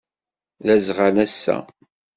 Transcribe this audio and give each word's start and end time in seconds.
D 0.65 0.67
azɣal 0.75 1.15
ass-a. 1.25 1.57